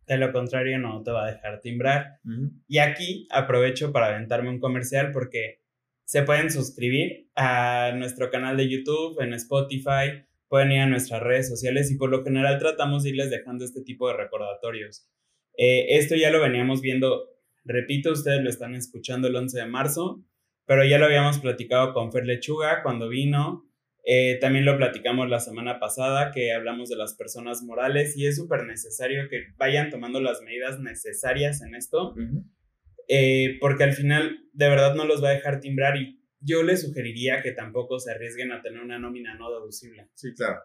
De 0.06 0.16
lo 0.18 0.32
contrario, 0.32 0.78
no 0.78 1.02
te 1.02 1.10
va 1.10 1.26
a 1.26 1.32
dejar 1.32 1.60
timbrar. 1.60 2.18
Y 2.66 2.78
aquí 2.78 3.26
aprovecho 3.30 3.92
para 3.92 4.08
aventarme 4.08 4.50
un 4.50 4.58
comercial 4.58 5.10
porque 5.12 5.62
se 6.04 6.22
pueden 6.22 6.50
suscribir 6.50 7.30
a 7.34 7.92
nuestro 7.96 8.30
canal 8.30 8.56
de 8.56 8.68
YouTube, 8.68 9.20
en 9.20 9.32
Spotify, 9.34 10.26
pueden 10.48 10.72
ir 10.72 10.80
a 10.80 10.86
nuestras 10.86 11.22
redes 11.22 11.48
sociales 11.48 11.90
y 11.90 11.96
por 11.96 12.10
lo 12.10 12.22
general 12.22 12.58
tratamos 12.58 13.04
de 13.04 13.10
irles 13.10 13.30
dejando 13.30 13.64
este 13.64 13.82
tipo 13.82 14.08
de 14.08 14.16
recordatorios. 14.16 15.08
Eh, 15.56 15.96
esto 15.96 16.14
ya 16.14 16.30
lo 16.30 16.42
veníamos 16.42 16.82
viendo, 16.82 17.30
repito, 17.64 18.12
ustedes 18.12 18.42
lo 18.42 18.50
están 18.50 18.74
escuchando 18.74 19.28
el 19.28 19.36
11 19.36 19.60
de 19.60 19.66
marzo, 19.66 20.24
pero 20.66 20.84
ya 20.84 20.98
lo 20.98 21.06
habíamos 21.06 21.38
platicado 21.38 21.94
con 21.94 22.12
Fer 22.12 22.26
Lechuga 22.26 22.82
cuando 22.82 23.08
vino, 23.08 23.71
eh, 24.04 24.38
también 24.40 24.64
lo 24.64 24.76
platicamos 24.76 25.28
la 25.28 25.38
semana 25.38 25.78
pasada, 25.78 26.32
que 26.32 26.52
hablamos 26.52 26.88
de 26.88 26.96
las 26.96 27.14
personas 27.14 27.62
morales 27.62 28.16
y 28.16 28.26
es 28.26 28.36
súper 28.36 28.64
necesario 28.64 29.28
que 29.28 29.46
vayan 29.56 29.90
tomando 29.90 30.20
las 30.20 30.42
medidas 30.42 30.80
necesarias 30.80 31.62
en 31.62 31.74
esto, 31.74 32.14
eh, 33.08 33.58
porque 33.60 33.84
al 33.84 33.92
final 33.92 34.40
de 34.52 34.68
verdad 34.68 34.94
no 34.94 35.04
los 35.04 35.22
va 35.22 35.28
a 35.28 35.34
dejar 35.34 35.60
timbrar 35.60 35.96
y 35.96 36.20
yo 36.40 36.64
les 36.64 36.82
sugeriría 36.82 37.42
que 37.42 37.52
tampoco 37.52 38.00
se 38.00 38.10
arriesguen 38.10 38.50
a 38.50 38.60
tener 38.60 38.80
una 38.80 38.98
nómina 38.98 39.34
no 39.36 39.52
deducible. 39.52 40.08
Sí, 40.14 40.34
claro. 40.34 40.60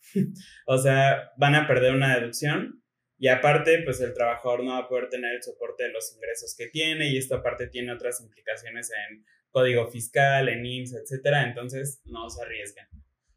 o 0.66 0.78
sea, 0.78 1.32
van 1.36 1.56
a 1.56 1.66
perder 1.66 1.94
una 1.94 2.16
deducción 2.16 2.84
y 3.18 3.26
aparte, 3.26 3.82
pues 3.84 4.00
el 4.00 4.14
trabajador 4.14 4.62
no 4.62 4.70
va 4.72 4.78
a 4.78 4.88
poder 4.88 5.08
tener 5.08 5.34
el 5.34 5.42
soporte 5.42 5.82
de 5.82 5.92
los 5.92 6.14
ingresos 6.14 6.54
que 6.56 6.68
tiene 6.68 7.10
y 7.10 7.18
esto 7.18 7.34
aparte 7.34 7.66
tiene 7.66 7.92
otras 7.92 8.20
implicaciones 8.20 8.92
en 8.92 9.24
código 9.50 9.88
fiscal, 9.90 10.48
en 10.48 10.64
IMSS, 10.64 10.94
etcétera. 10.94 11.48
Entonces, 11.48 12.00
no 12.04 12.28
se 12.30 12.42
arriesguen. 12.42 12.86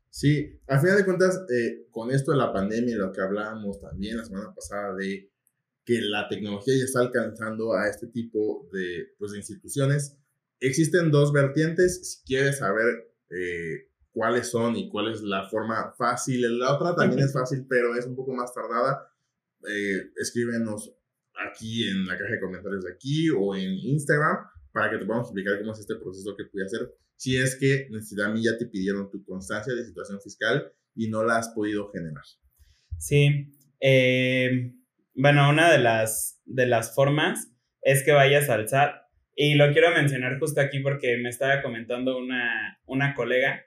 Sí, 0.09 0.59
al 0.67 0.81
final 0.81 0.97
de 0.97 1.05
cuentas, 1.05 1.41
eh, 1.49 1.87
con 1.89 2.11
esto 2.11 2.31
de 2.31 2.37
la 2.37 2.51
pandemia 2.51 2.95
y 2.95 2.97
lo 2.97 3.13
que 3.13 3.21
hablábamos 3.21 3.79
también 3.79 4.17
la 4.17 4.25
semana 4.25 4.53
pasada 4.53 4.93
de 4.95 5.31
que 5.85 6.01
la 6.01 6.27
tecnología 6.27 6.75
ya 6.77 6.83
está 6.83 6.99
alcanzando 6.99 7.73
a 7.73 7.87
este 7.87 8.07
tipo 8.07 8.67
de, 8.73 9.13
pues, 9.17 9.31
de 9.31 9.37
instituciones, 9.37 10.17
existen 10.59 11.11
dos 11.11 11.31
vertientes. 11.31 12.11
Si 12.11 12.25
quieres 12.25 12.59
saber 12.59 13.13
eh, 13.29 13.89
cuáles 14.11 14.49
son 14.49 14.75
y 14.75 14.89
cuál 14.89 15.11
es 15.11 15.21
la 15.21 15.49
forma 15.49 15.93
fácil, 15.97 16.59
la 16.59 16.75
otra 16.75 16.93
también 16.93 17.21
es 17.21 17.33
fácil, 17.33 17.65
pero 17.67 17.95
es 17.95 18.05
un 18.05 18.15
poco 18.15 18.33
más 18.33 18.53
tardada, 18.53 19.07
eh, 19.67 20.11
escríbenos 20.17 20.93
aquí 21.49 21.87
en 21.87 22.05
la 22.05 22.17
caja 22.17 22.33
de 22.33 22.39
comentarios 22.41 22.83
de 22.83 22.91
aquí 22.91 23.29
o 23.29 23.55
en 23.55 23.71
Instagram 23.71 24.37
para 24.71 24.89
que 24.89 24.97
te 24.97 25.05
podamos 25.05 25.27
explicar 25.27 25.59
cómo 25.59 25.73
es 25.73 25.79
este 25.79 25.95
proceso 25.95 26.35
que 26.35 26.45
pude 26.45 26.65
hacer. 26.65 26.93
Si 27.15 27.37
es 27.37 27.55
que 27.55 27.87
necesidad 27.89 28.33
ya 28.35 28.57
te 28.57 28.65
pidieron 28.65 29.09
tu 29.09 29.23
constancia 29.23 29.73
de 29.73 29.85
situación 29.85 30.19
fiscal 30.21 30.71
y 30.95 31.09
no 31.09 31.23
la 31.23 31.37
has 31.37 31.49
podido 31.49 31.89
generar. 31.91 32.23
Sí. 32.97 33.47
Eh, 33.79 34.73
bueno, 35.13 35.49
una 35.49 35.71
de 35.71 35.79
las, 35.79 36.41
de 36.45 36.65
las 36.65 36.95
formas 36.95 37.51
es 37.81 38.03
que 38.03 38.11
vayas 38.11 38.49
al 38.49 38.67
SAT. 38.67 38.95
Y 39.35 39.55
lo 39.55 39.71
quiero 39.71 39.91
mencionar 39.91 40.39
justo 40.39 40.61
aquí 40.61 40.79
porque 40.79 41.17
me 41.17 41.29
estaba 41.29 41.61
comentando 41.61 42.17
una, 42.17 42.79
una 42.85 43.15
colega 43.15 43.65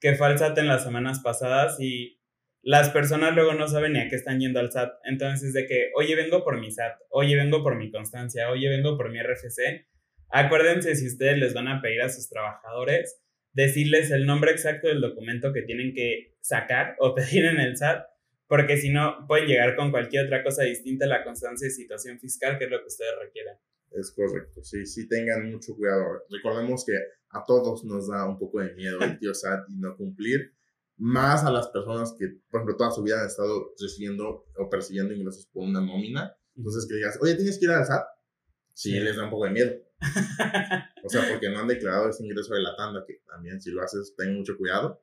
que 0.00 0.14
fue 0.14 0.26
al 0.26 0.38
SAT 0.38 0.58
en 0.58 0.68
las 0.68 0.82
semanas 0.82 1.20
pasadas 1.20 1.78
y 1.80 2.18
las 2.62 2.90
personas 2.90 3.34
luego 3.34 3.54
no 3.54 3.66
saben 3.68 3.92
ni 3.92 4.00
a 4.00 4.08
qué 4.08 4.16
están 4.16 4.40
yendo 4.40 4.60
al 4.60 4.70
SAT. 4.70 4.92
Entonces, 5.04 5.52
de 5.52 5.66
que, 5.66 5.90
oye, 5.96 6.14
vengo 6.14 6.44
por 6.44 6.60
mi 6.60 6.70
SAT, 6.70 6.98
oye, 7.10 7.36
vengo 7.36 7.62
por 7.62 7.76
mi 7.76 7.90
constancia, 7.90 8.50
oye, 8.50 8.68
vengo 8.68 8.96
por 8.96 9.10
mi 9.10 9.20
RFC. 9.20 9.86
Acuérdense 10.32 10.96
si 10.96 11.06
ustedes 11.06 11.36
les 11.36 11.52
van 11.52 11.68
a 11.68 11.82
pedir 11.82 12.00
a 12.00 12.08
sus 12.08 12.28
trabajadores, 12.30 13.22
decirles 13.52 14.10
el 14.10 14.24
nombre 14.24 14.50
exacto 14.50 14.88
del 14.88 15.02
documento 15.02 15.52
que 15.52 15.60
tienen 15.60 15.92
que 15.92 16.36
sacar 16.40 16.96
o 17.00 17.14
pedir 17.14 17.44
en 17.44 17.60
el 17.60 17.76
SAT, 17.76 18.06
porque 18.48 18.78
si 18.78 18.90
no, 18.90 19.26
pueden 19.28 19.46
llegar 19.46 19.76
con 19.76 19.90
cualquier 19.90 20.24
otra 20.24 20.42
cosa 20.42 20.62
distinta 20.62 21.04
a 21.04 21.08
la 21.08 21.22
constancia 21.22 21.66
de 21.66 21.70
situación 21.74 22.18
fiscal, 22.18 22.58
que 22.58 22.64
es 22.64 22.70
lo 22.70 22.80
que 22.80 22.86
ustedes 22.86 23.12
requieran. 23.22 23.56
Es 23.90 24.10
correcto, 24.10 24.64
sí, 24.64 24.86
sí 24.86 25.06
tengan 25.06 25.50
mucho 25.50 25.76
cuidado. 25.76 26.22
Recordemos 26.30 26.84
que 26.86 26.94
a 27.28 27.44
todos 27.46 27.84
nos 27.84 28.08
da 28.08 28.26
un 28.26 28.38
poco 28.38 28.60
de 28.60 28.72
miedo 28.74 29.00
el 29.02 29.18
tío 29.18 29.34
SAT 29.34 29.68
y 29.68 29.76
no 29.76 29.94
cumplir 29.98 30.54
más 30.96 31.44
a 31.44 31.50
las 31.50 31.68
personas 31.68 32.14
que, 32.18 32.28
por 32.50 32.60
ejemplo, 32.60 32.76
toda 32.76 32.90
su 32.90 33.02
vida 33.02 33.20
han 33.20 33.26
estado 33.26 33.74
recibiendo 33.78 34.46
o 34.56 34.70
persiguiendo 34.70 35.12
ingresos 35.12 35.46
por 35.52 35.64
una 35.64 35.80
nómina. 35.80 36.34
Entonces, 36.56 36.86
que 36.88 36.94
digas, 36.94 37.18
oye, 37.20 37.34
¿tienes 37.34 37.58
que 37.58 37.66
ir 37.66 37.70
al 37.70 37.84
SAT? 37.84 38.02
Sí, 38.74 38.98
les 38.98 39.16
da 39.16 39.24
un 39.24 39.30
poco 39.30 39.44
de 39.44 39.50
miedo. 39.50 39.72
o 41.04 41.08
sea, 41.08 41.28
porque 41.30 41.50
no 41.50 41.60
han 41.60 41.68
declarado 41.68 42.08
ese 42.08 42.24
ingreso 42.24 42.54
de 42.54 42.62
la 42.62 42.74
tanda, 42.76 43.04
que 43.06 43.20
también 43.26 43.60
si 43.60 43.70
lo 43.70 43.82
haces, 43.82 44.14
ten 44.16 44.34
mucho 44.34 44.56
cuidado. 44.56 45.02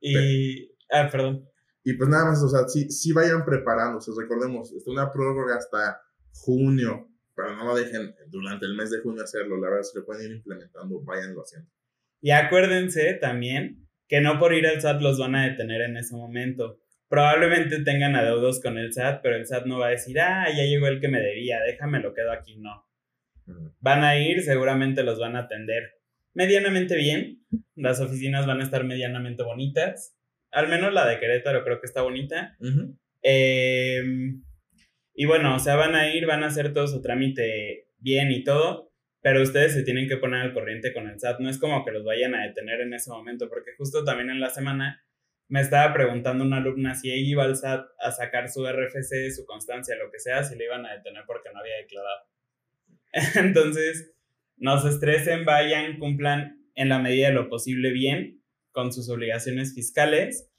Y, 0.00 0.70
ah, 0.90 1.08
perdón. 1.10 1.48
Y 1.84 1.94
pues 1.94 2.08
nada 2.08 2.26
más, 2.26 2.42
o 2.42 2.48
sea, 2.48 2.68
sí, 2.68 2.90
sí 2.90 3.12
vayan 3.12 3.44
preparándose. 3.44 4.12
Recordemos, 4.16 4.72
es 4.72 4.86
una 4.86 5.12
prórroga 5.12 5.56
hasta 5.56 6.00
junio, 6.32 7.08
pero 7.34 7.56
no 7.56 7.64
lo 7.64 7.74
dejen 7.74 8.14
durante 8.28 8.66
el 8.66 8.74
mes 8.74 8.90
de 8.90 9.00
junio 9.00 9.22
hacerlo. 9.22 9.56
La 9.56 9.70
verdad, 9.70 9.82
si 9.82 9.98
lo 9.98 10.04
pueden 10.04 10.30
ir 10.30 10.36
implementando, 10.36 11.02
váyanlo 11.02 11.42
haciendo. 11.42 11.70
Y 12.20 12.30
acuérdense 12.30 13.14
también 13.14 13.88
que 14.08 14.20
no 14.20 14.38
por 14.38 14.54
ir 14.54 14.66
al 14.66 14.80
SAT 14.80 15.00
los 15.00 15.18
van 15.18 15.36
a 15.36 15.48
detener 15.48 15.82
en 15.82 15.96
ese 15.96 16.16
momento. 16.16 16.80
Probablemente 17.08 17.82
tengan 17.82 18.16
adeudos 18.16 18.60
con 18.60 18.78
el 18.78 18.92
SAT, 18.92 19.22
pero 19.22 19.36
el 19.36 19.46
SAT 19.46 19.66
no 19.66 19.78
va 19.78 19.88
a 19.88 19.90
decir, 19.90 20.20
ah, 20.20 20.46
ya 20.54 20.64
llegó 20.64 20.88
el 20.88 21.00
que 21.00 21.08
me 21.08 21.20
debía, 21.20 21.60
déjame 21.60 22.00
lo 22.00 22.12
quedo 22.14 22.32
aquí, 22.32 22.56
no. 22.56 22.86
Van 23.80 24.04
a 24.04 24.18
ir, 24.18 24.42
seguramente 24.42 25.02
los 25.02 25.18
van 25.18 25.36
a 25.36 25.40
atender 25.40 25.98
medianamente 26.34 26.94
bien, 26.94 27.44
las 27.74 28.00
oficinas 28.00 28.46
van 28.46 28.60
a 28.60 28.64
estar 28.64 28.84
medianamente 28.84 29.42
bonitas, 29.42 30.16
al 30.52 30.68
menos 30.68 30.92
la 30.92 31.04
de 31.04 31.18
Querétaro 31.18 31.64
creo 31.64 31.80
que 31.80 31.86
está 31.86 32.02
bonita. 32.02 32.56
Em, 33.22 34.44
y 35.14 35.26
bueno, 35.26 35.56
o 35.56 35.58
sea, 35.58 35.74
van 35.74 35.96
a 35.96 36.14
ir, 36.14 36.26
van 36.26 36.44
a 36.44 36.46
hacer 36.46 36.72
todo 36.72 36.86
su 36.86 37.02
trámite 37.02 37.88
bien 37.98 38.30
y 38.30 38.44
todo, 38.44 38.92
pero 39.20 39.42
ustedes 39.42 39.72
se 39.72 39.82
tienen 39.82 40.08
que 40.08 40.16
poner 40.16 40.40
al 40.40 40.52
corriente 40.52 40.92
con 40.92 41.08
el 41.08 41.18
SAT. 41.18 41.40
No 41.40 41.50
es 41.50 41.58
como 41.58 41.84
que 41.84 41.90
los 41.90 42.04
vayan 42.04 42.36
a 42.36 42.46
detener 42.46 42.82
en 42.82 42.94
ese 42.94 43.10
momento, 43.10 43.48
porque 43.48 43.72
justo 43.76 44.04
también 44.04 44.30
en 44.30 44.40
la 44.40 44.50
semana 44.50 45.04
me 45.48 45.60
estaba 45.60 45.92
preguntando 45.94 46.44
una 46.44 46.58
alumna 46.58 46.94
si 46.94 47.10
ella 47.10 47.28
iba 47.28 47.44
al 47.44 47.56
SAT 47.56 47.86
a 47.98 48.12
sacar 48.12 48.50
su 48.50 48.66
RFC, 48.66 49.30
su 49.34 49.46
constancia, 49.46 49.96
lo 49.96 50.10
que 50.10 50.18
sea, 50.18 50.44
si 50.44 50.56
le 50.56 50.64
iban 50.64 50.84
a 50.84 50.94
detener 50.94 51.24
porque 51.26 51.48
no 51.52 51.60
había 51.60 51.76
declarado. 51.76 52.20
Entonces, 53.46 54.14
no 54.56 54.80
se 54.80 54.90
estresen, 54.90 55.44
vayan, 55.44 55.98
cumplan 55.98 56.66
en 56.74 56.88
la 56.88 56.98
medida 56.98 57.28
de 57.28 57.34
lo 57.34 57.48
posible 57.48 57.92
bien 57.92 58.42
con 58.72 58.92
sus 58.92 59.08
obligaciones 59.08 59.74
fiscales. 59.74 60.50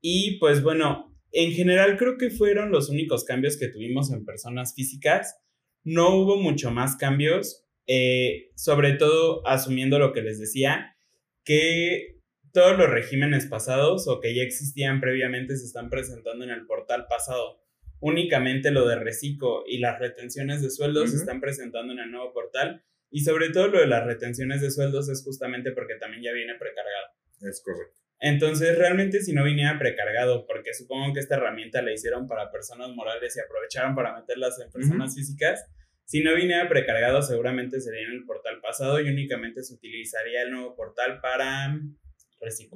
Y 0.00 0.38
pues 0.38 0.62
bueno, 0.62 1.16
en 1.32 1.52
general 1.52 1.96
creo 1.96 2.18
que 2.18 2.30
fueron 2.30 2.70
los 2.70 2.90
únicos 2.90 3.24
cambios 3.24 3.56
que 3.56 3.68
tuvimos 3.68 4.12
en 4.12 4.24
personas 4.24 4.74
físicas. 4.74 5.40
No 5.84 6.16
hubo 6.16 6.36
mucho 6.36 6.70
más 6.70 6.96
cambios. 6.96 7.64
Eh, 7.86 8.50
sobre 8.56 8.92
todo 8.92 9.46
asumiendo 9.46 9.98
lo 9.98 10.12
que 10.12 10.22
les 10.22 10.40
decía, 10.40 10.96
que 11.44 12.22
todos 12.54 12.78
los 12.78 12.88
regímenes 12.88 13.46
pasados 13.46 14.06
o 14.06 14.20
que 14.20 14.32
ya 14.32 14.42
existían 14.42 15.00
previamente 15.00 15.56
se 15.56 15.66
están 15.66 15.90
presentando 15.90 16.44
en 16.44 16.50
el 16.50 16.66
portal 16.66 17.06
pasado. 17.08 17.60
Únicamente 17.98 18.70
lo 18.70 18.86
de 18.86 18.94
reciclo 18.94 19.64
y 19.66 19.78
las 19.78 19.98
retenciones 19.98 20.62
de 20.62 20.70
sueldos 20.70 21.10
se 21.10 21.16
están 21.16 21.40
presentando 21.40 21.92
en 21.92 21.98
el 21.98 22.12
nuevo 22.12 22.32
portal. 22.32 22.84
Y 23.10 23.24
sobre 23.24 23.50
todo 23.50 23.68
lo 23.68 23.80
de 23.80 23.88
las 23.88 24.06
retenciones 24.06 24.60
de 24.60 24.70
sueldos 24.70 25.08
es 25.08 25.24
justamente 25.24 25.72
porque 25.72 25.96
también 25.96 26.22
ya 26.22 26.32
viene 26.32 26.54
precargado. 26.54 27.06
Es 27.40 27.60
correcto. 27.60 27.98
Entonces, 28.20 28.78
realmente 28.78 29.20
si 29.20 29.32
no 29.32 29.42
viniera 29.42 29.76
precargado, 29.76 30.46
porque 30.46 30.74
supongo 30.74 31.12
que 31.12 31.20
esta 31.20 31.34
herramienta 31.34 31.82
la 31.82 31.92
hicieron 31.92 32.28
para 32.28 32.52
personas 32.52 32.90
morales 32.90 33.36
y 33.36 33.40
aprovecharon 33.40 33.96
para 33.96 34.14
meterlas 34.14 34.60
en 34.60 34.70
personas 34.70 35.16
físicas, 35.16 35.66
si 36.04 36.22
no 36.22 36.34
viniera 36.36 36.68
precargado, 36.68 37.20
seguramente 37.20 37.80
sería 37.80 38.02
en 38.02 38.12
el 38.12 38.24
portal 38.24 38.60
pasado 38.60 39.00
y 39.00 39.08
únicamente 39.08 39.64
se 39.64 39.74
utilizaría 39.74 40.42
el 40.42 40.52
nuevo 40.52 40.76
portal 40.76 41.20
para 41.20 41.74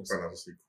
Para 0.09 0.29
reciclos. 0.29 0.61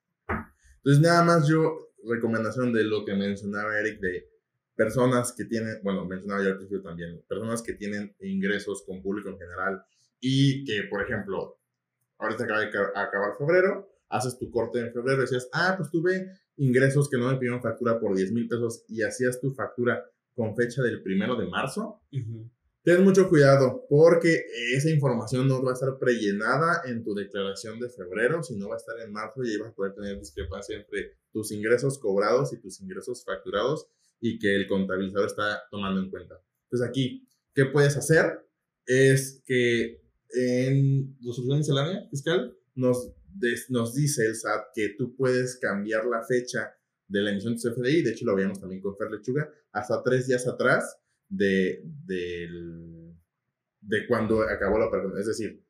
Entonces, 0.77 1.03
nada 1.03 1.25
más 1.25 1.49
yo, 1.49 1.91
recomendación 2.05 2.73
de 2.73 2.85
lo 2.85 3.05
que 3.05 3.15
mencionaba 3.15 3.79
Eric, 3.79 4.01
de 4.01 4.29
personas 4.75 5.33
que 5.33 5.45
tienen, 5.45 5.79
bueno, 5.83 6.07
mencionaba 6.07 6.43
yo 6.43 6.49
al 6.49 6.57
principio 6.57 6.83
también, 6.83 7.23
personas 7.29 7.63
que 7.63 7.75
tienen 7.75 8.15
ingresos 8.21 8.83
con 8.87 9.03
público 9.03 9.29
en 9.29 9.39
general 9.39 9.85
y 10.21 10.65
que, 10.65 10.85
por 10.89 11.03
ejemplo, 11.03 11.59
ahorita 12.19 12.45
acaba 12.45 12.61
de 12.61 12.69
acabar 12.69 13.37
febrero, 13.37 13.91
haces 14.09 14.39
tu 14.39 14.51
corte 14.51 14.81
en 14.81 14.93
febrero 14.93 15.19
y 15.19 15.21
decías, 15.23 15.49
ah, 15.53 15.75
pues 15.77 15.91
tuve 15.91 16.31
ingresos 16.57 17.09
que 17.09 17.19
no 17.19 17.31
me 17.31 17.37
pidieron 17.37 17.63
factura 17.63 17.99
por 17.99 18.15
10 18.15 18.33
mil 18.33 18.49
pesos 18.49 18.85
y 18.89 19.03
hacías 19.03 19.41
tu 19.41 19.53
factura 19.53 20.05
con 20.35 20.57
fecha 20.57 20.83
del 20.83 21.03
primero 21.03 21.37
de 21.37 21.47
marzo, 21.47 22.01
ten 22.83 23.05
mucho 23.05 23.29
cuidado 23.29 23.87
porque 23.89 24.47
esa 24.75 24.91
información 24.91 25.47
no 25.47 25.63
va 25.63 25.71
a 25.71 25.75
estar 25.75 25.99
prellenada 25.99 26.83
en 26.87 27.05
tu 27.05 27.15
declaración 27.15 27.79
de 27.79 27.91
febrero, 27.91 28.43
sino 28.43 28.69
va 28.69 28.75
a 28.75 28.79
estar 28.79 28.99
en 29.01 29.13
marzo 29.13 29.45
y 29.45 29.51
ahí 29.51 29.57
vas 29.59 29.71
a 29.71 29.75
poder 29.75 29.95
tener 29.95 30.19
discrepancia 30.19 30.77
entre 30.77 31.19
tus 31.33 31.53
ingresos 31.53 31.99
cobrados 31.99 32.53
y 32.53 32.61
tus 32.61 32.81
ingresos 32.81 33.25
facturados 33.25 33.87
y 34.21 34.39
que 34.39 34.57
el 34.57 34.67
contabilizador 34.67 35.27
está 35.27 35.63
tomando 35.71 36.01
en 36.01 36.11
cuenta. 36.11 36.41
Entonces 36.65 36.89
aquí, 36.89 37.29
¿qué 37.55 37.67
puedes 37.67 37.97
hacer? 37.97 38.47
Es 38.87 39.43
que 39.45 40.01
en 40.33 41.17
resolución 41.19 41.59
miscelánea 41.59 42.09
fiscal 42.11 42.57
nos, 42.75 43.13
nos 43.69 43.95
dice 43.95 44.27
el 44.27 44.37
SAT 44.37 44.67
que 44.75 44.95
tú 44.97 45.15
puedes 45.17 45.57
cambiar 45.57 46.07
la 46.07 46.23
fecha 46.25 46.75
de 47.09 47.21
la 47.21 47.31
emisión 47.31 47.55
de 47.55 47.59
su 47.59 47.73
FDI, 47.75 48.03
de 48.03 48.11
hecho 48.13 48.25
lo 48.25 48.33
habíamos 48.33 48.61
también 48.61 48.81
con 48.81 48.97
Fer 48.97 49.11
Lechuga, 49.11 49.51
hasta 49.73 50.03
tres 50.03 50.29
días 50.29 50.47
atrás 50.47 50.97
de, 51.31 51.83
de, 52.05 52.49
de 53.81 54.07
cuando 54.07 54.43
acabó 54.43 54.79
la 54.79 54.87
operación. 54.87 55.19
Es 55.19 55.27
decir, 55.27 55.65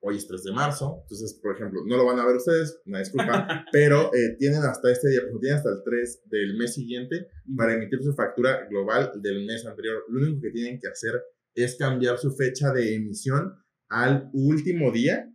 hoy 0.00 0.16
es 0.16 0.26
3 0.26 0.42
de 0.42 0.52
marzo, 0.52 0.98
entonces, 1.02 1.38
por 1.40 1.54
ejemplo, 1.54 1.80
no 1.86 1.96
lo 1.96 2.04
van 2.04 2.18
a 2.18 2.26
ver 2.26 2.36
ustedes, 2.36 2.80
una 2.84 2.98
disculpa, 2.98 3.64
pero 3.72 4.12
eh, 4.12 4.36
tienen 4.38 4.62
hasta 4.62 4.90
este 4.90 5.08
día, 5.08 5.20
pues, 5.30 5.40
tienen 5.40 5.58
hasta 5.58 5.70
el 5.70 5.82
3 5.84 6.22
del 6.26 6.56
mes 6.58 6.74
siguiente 6.74 7.28
para 7.56 7.74
emitir 7.74 8.02
su 8.02 8.12
factura 8.12 8.66
global 8.68 9.12
del 9.22 9.46
mes 9.46 9.64
anterior. 9.64 10.04
Lo 10.08 10.20
único 10.20 10.42
que 10.42 10.50
tienen 10.50 10.78
que 10.80 10.88
hacer 10.88 11.22
es 11.54 11.76
cambiar 11.76 12.18
su 12.18 12.34
fecha 12.34 12.72
de 12.72 12.94
emisión 12.94 13.54
al 13.88 14.28
último 14.32 14.90
día 14.90 15.32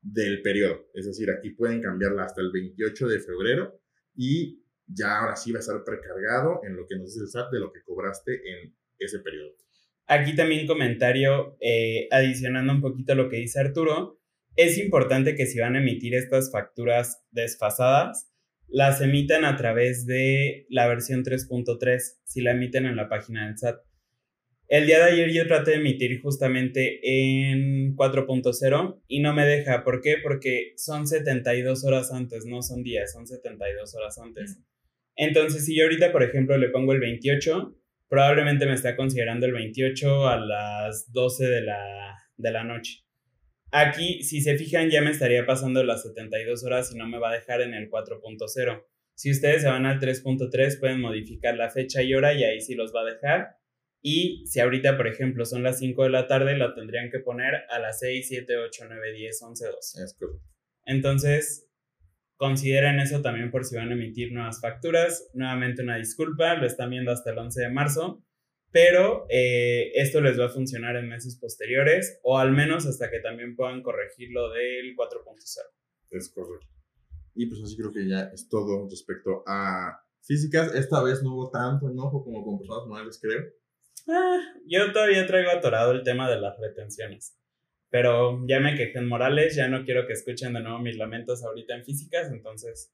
del 0.00 0.42
periodo. 0.42 0.86
Es 0.94 1.06
decir, 1.06 1.30
aquí 1.30 1.50
pueden 1.50 1.80
cambiarla 1.80 2.24
hasta 2.24 2.40
el 2.40 2.50
28 2.50 3.06
de 3.06 3.20
febrero 3.20 3.80
y 4.14 4.64
ya 4.86 5.20
ahora 5.20 5.36
sí 5.36 5.52
va 5.52 5.58
a 5.58 5.60
estar 5.60 5.84
precargado 5.84 6.60
en 6.64 6.76
lo 6.76 6.86
que 6.86 6.96
nos 6.96 7.06
dice 7.06 7.20
el 7.20 7.28
SAT 7.28 7.52
de 7.52 7.60
lo 7.60 7.72
que 7.72 7.82
cobraste 7.84 8.32
en 8.32 8.74
ese 9.04 9.20
periodo. 9.20 9.52
Aquí 10.06 10.34
también 10.34 10.66
comentario 10.66 11.56
eh, 11.60 12.08
adicionando 12.10 12.72
un 12.72 12.80
poquito 12.80 13.12
a 13.12 13.16
lo 13.16 13.28
que 13.28 13.36
dice 13.36 13.60
Arturo. 13.60 14.18
es 14.56 14.78
importante 14.78 15.34
que 15.34 15.46
si 15.46 15.60
van 15.60 15.76
a 15.76 15.80
emitir 15.80 16.14
estas 16.14 16.50
facturas 16.50 17.22
desfasadas, 17.30 18.32
las 18.68 19.00
emitan 19.00 19.44
a 19.44 19.56
través 19.56 20.06
de 20.06 20.66
la 20.68 20.86
versión 20.88 21.24
3.3, 21.24 22.00
si 22.24 22.40
la 22.40 22.52
emiten 22.52 22.86
en 22.86 22.96
la 22.96 23.08
página 23.08 23.46
del 23.46 23.56
SAT. 23.56 23.80
El 24.68 24.86
día 24.86 24.98
de 24.98 25.12
ayer 25.12 25.32
yo 25.32 25.46
traté 25.46 25.70
de 25.70 25.76
emitir 25.78 26.20
justamente 26.20 27.00
en 27.02 27.96
4.0 27.96 29.02
y 29.08 29.20
no 29.20 29.32
me 29.32 29.46
deja. 29.46 29.82
¿Por 29.82 30.02
qué? 30.02 30.16
Porque 30.22 30.74
son 30.76 31.06
72 31.06 31.84
horas 31.84 32.12
antes, 32.12 32.44
no 32.44 32.60
son 32.60 32.82
días, 32.82 33.12
son 33.12 33.26
72 33.26 33.94
horas 33.94 34.18
antes. 34.18 34.58
Entonces, 35.16 35.64
si 35.64 35.74
yo 35.74 35.84
ahorita, 35.84 36.12
por 36.12 36.22
ejemplo, 36.22 36.58
le 36.58 36.68
pongo 36.68 36.92
el 36.92 37.00
28, 37.00 37.74
probablemente 38.08 38.66
me 38.66 38.74
está 38.74 38.96
considerando 38.96 39.46
el 39.46 39.52
28 39.52 40.28
a 40.28 40.36
las 40.38 41.12
12 41.12 41.46
de 41.46 41.62
la, 41.62 42.16
de 42.36 42.50
la 42.50 42.64
noche. 42.64 43.04
Aquí, 43.70 44.22
si 44.22 44.40
se 44.40 44.56
fijan, 44.56 44.90
ya 44.90 45.02
me 45.02 45.10
estaría 45.10 45.44
pasando 45.44 45.84
las 45.84 46.02
72 46.02 46.64
horas 46.64 46.92
y 46.92 46.96
no 46.96 47.06
me 47.06 47.18
va 47.18 47.30
a 47.30 47.34
dejar 47.34 47.60
en 47.60 47.74
el 47.74 47.90
4.0. 47.90 48.84
Si 49.14 49.30
ustedes 49.30 49.62
se 49.62 49.68
van 49.68 49.84
al 49.84 50.00
3.3, 50.00 50.80
pueden 50.80 51.00
modificar 51.00 51.56
la 51.56 51.70
fecha 51.70 52.02
y 52.02 52.14
hora 52.14 52.32
y 52.32 52.44
ahí 52.44 52.60
sí 52.60 52.74
los 52.74 52.94
va 52.94 53.02
a 53.02 53.12
dejar. 53.12 53.56
Y 54.00 54.46
si 54.46 54.60
ahorita, 54.60 54.96
por 54.96 55.06
ejemplo, 55.06 55.44
son 55.44 55.62
las 55.62 55.78
5 55.80 56.04
de 56.04 56.10
la 56.10 56.26
tarde, 56.28 56.56
lo 56.56 56.72
tendrían 56.74 57.10
que 57.10 57.18
poner 57.18 57.64
a 57.68 57.78
las 57.78 57.98
6, 57.98 58.26
7, 58.28 58.56
8, 58.56 58.84
9, 58.88 59.12
10, 59.12 59.42
11, 59.42 59.66
12. 59.66 60.04
Es 60.04 60.14
correcto. 60.14 60.48
Entonces, 60.86 61.67
consideren 62.38 63.00
eso 63.00 63.20
también 63.20 63.50
por 63.50 63.64
si 63.64 63.76
van 63.76 63.90
a 63.90 63.94
emitir 63.94 64.32
nuevas 64.32 64.60
facturas. 64.60 65.28
Nuevamente 65.34 65.82
una 65.82 65.96
disculpa, 65.96 66.54
lo 66.54 66.66
están 66.66 66.90
viendo 66.90 67.10
hasta 67.10 67.32
el 67.32 67.38
11 67.38 67.60
de 67.60 67.68
marzo, 67.68 68.24
pero 68.70 69.26
eh, 69.28 69.90
esto 69.94 70.20
les 70.20 70.38
va 70.38 70.46
a 70.46 70.50
funcionar 70.50 70.96
en 70.96 71.08
meses 71.08 71.36
posteriores 71.36 72.20
o 72.22 72.38
al 72.38 72.52
menos 72.52 72.86
hasta 72.86 73.10
que 73.10 73.18
también 73.18 73.56
puedan 73.56 73.82
corregir 73.82 74.30
lo 74.30 74.50
del 74.50 74.96
4.0. 74.96 75.36
Es 76.10 76.30
correcto. 76.30 76.66
Y 77.34 77.46
pues 77.46 77.60
así 77.62 77.76
creo 77.76 77.92
que 77.92 78.08
ya 78.08 78.30
es 78.32 78.48
todo 78.48 78.88
respecto 78.88 79.42
a 79.46 80.00
físicas. 80.22 80.74
Esta 80.74 81.02
vez 81.02 81.22
no 81.22 81.34
hubo 81.34 81.50
tanto 81.50 81.90
enojo 81.90 82.24
como 82.24 82.44
con 82.44 82.58
personas 82.58 82.86
morales, 82.86 83.18
creo. 83.20 83.42
Ah, 84.08 84.38
yo 84.64 84.92
todavía 84.92 85.26
traigo 85.26 85.50
atorado 85.50 85.92
el 85.92 86.04
tema 86.04 86.30
de 86.30 86.40
las 86.40 86.58
retenciones. 86.58 87.36
Pero 87.90 88.44
ya 88.46 88.60
me 88.60 88.76
quejé 88.76 88.98
en 88.98 89.08
Morales, 89.08 89.56
ya 89.56 89.68
no 89.68 89.84
quiero 89.84 90.06
que 90.06 90.12
escuchen 90.12 90.52
de 90.52 90.60
nuevo 90.60 90.78
mis 90.78 90.96
lamentos 90.96 91.42
ahorita 91.42 91.74
en 91.74 91.84
físicas, 91.84 92.30
entonces. 92.30 92.92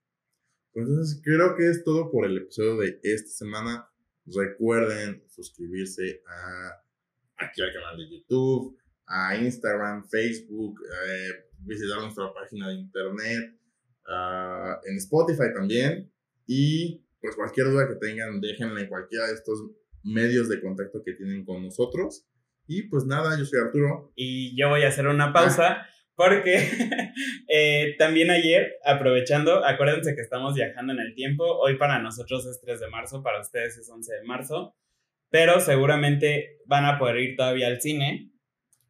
Pues 0.73 0.87
entonces 0.87 1.21
creo 1.25 1.57
que 1.57 1.69
es 1.69 1.85
todo 1.85 2.11
por 2.11 2.27
el 2.27 2.39
episodio 2.39 2.77
de 2.77 3.01
esta 3.03 3.31
semana. 3.31 3.89
Recuerden 4.27 5.23
suscribirse 5.29 6.23
a 6.27 6.85
aquí 7.37 7.63
al 7.63 7.73
canal 7.73 7.97
de 7.97 8.09
YouTube, 8.11 8.79
a 9.07 9.37
Instagram, 9.37 10.09
Facebook, 10.09 10.81
eh, 10.83 11.49
visitar 11.59 12.01
nuestra 12.01 12.33
página 12.33 12.69
de 12.69 12.75
internet, 12.75 13.59
en 14.87 14.97
Spotify 14.97 15.53
también. 15.55 16.11
Y 16.47 17.03
pues 17.21 17.37
cualquier 17.37 17.69
duda 17.69 17.89
que 17.89 17.97
tengan, 17.97 18.41
déjenla 18.41 18.81
en 18.83 18.89
cualquiera 18.89 19.27
de 19.27 19.35
estos 19.35 19.65
medios 20.03 20.49
de 20.49 20.61
contacto 20.61 21.03
que 21.03 21.15
tienen 21.15 21.45
con 21.45 21.63
nosotros. 21.63 22.27
Y 22.67 22.89
pues 22.89 23.05
nada, 23.05 23.39
yo 23.39 23.45
soy 23.45 23.61
Arturo. 23.61 24.13
Y 24.17 24.57
yo 24.57 24.69
voy 24.69 24.83
a 24.83 24.89
hacer 24.89 25.07
una 25.07 25.33
pausa 25.33 25.87
porque 26.17 26.57
eh, 27.49 27.95
también 27.99 28.31
ayer, 28.31 28.77
aprovechando, 28.85 29.65
acuérdense 29.65 30.15
que 30.15 30.21
estamos 30.21 30.55
viajando 30.55 30.93
en 30.93 31.01
el 31.01 31.15
tiempo, 31.15 31.45
hoy 31.45 31.77
para 31.77 31.99
nosotros 31.99 32.47
es 32.47 32.61
3 32.61 32.81
de 32.81 32.89
marzo, 32.89 33.23
para 33.23 33.41
ustedes 33.41 33.77
es 33.79 33.89
11 33.89 34.15
de 34.15 34.25
marzo, 34.25 34.77
pero 35.31 35.61
seguramente 35.61 36.59
van 36.67 36.85
a 36.85 36.99
poder 36.99 37.17
ir 37.19 37.37
todavía 37.37 37.67
al 37.67 37.81
cine 37.81 38.31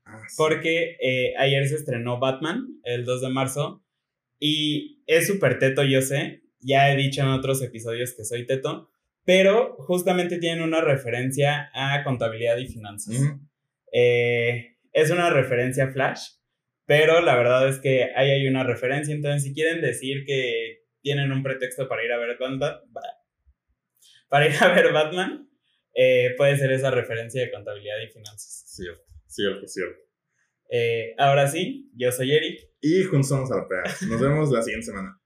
ah, 0.05 0.21
porque 0.37 0.97
eh, 1.01 1.35
ayer 1.39 1.67
se 1.67 1.77
estrenó 1.77 2.19
Batman, 2.19 2.81
el 2.85 3.05
2 3.05 3.23
de 3.23 3.29
marzo, 3.31 3.83
y 4.39 5.03
es 5.07 5.27
súper 5.27 5.59
teto, 5.59 5.83
yo 5.83 6.03
sé, 6.03 6.43
ya 6.61 6.93
he 6.93 6.97
dicho 6.97 7.23
en 7.23 7.29
otros 7.29 7.63
episodios 7.63 8.15
que 8.15 8.25
soy 8.25 8.47
teto, 8.47 8.91
pero 9.25 9.77
justamente 9.79 10.39
tienen 10.39 10.63
una 10.63 10.83
referencia 10.83 11.71
a 11.73 12.05
contabilidad 12.05 12.59
y 12.59 12.67
finanzas. 12.67 13.17
Eh, 13.97 14.77
es 14.93 15.11
una 15.11 15.31
referencia 15.31 15.93
flash, 15.93 16.31
pero 16.85 17.21
la 17.21 17.37
verdad 17.37 17.69
es 17.69 17.79
que 17.79 18.11
ahí 18.17 18.29
hay 18.29 18.49
una 18.49 18.65
referencia, 18.65 19.15
entonces 19.15 19.45
si 19.45 19.55
quieren 19.55 19.81
decir 19.81 20.25
que 20.27 20.81
tienen 21.01 21.31
un 21.31 21.45
pretexto 21.45 21.89
para 21.89 22.05
ir 22.05 22.11
a 22.11 22.19
ver 22.19 22.37
Batman, 22.37 22.81
para 24.29 24.49
ir 24.49 24.55
a 24.61 24.75
ver 24.75 24.93
Batman, 24.93 25.49
eh, 25.95 26.35
puede 26.37 26.57
ser 26.57 26.73
esa 26.73 26.91
referencia 26.91 27.41
de 27.41 27.53
contabilidad 27.53 28.01
y 28.05 28.13
finanzas. 28.13 28.65
Cierto, 28.67 29.05
cierto, 29.29 29.69
cierto. 29.69 30.01
Eh, 30.71 31.15
ahora 31.17 31.47
sí, 31.47 31.89
yo 31.95 32.11
soy 32.11 32.35
Eric. 32.35 32.69
Y 32.81 33.05
juntos 33.05 33.29
somos 33.29 33.53
a 33.53 33.65
Nos 34.09 34.21
vemos 34.21 34.51
la 34.51 34.61
siguiente 34.63 34.87
semana. 34.87 35.21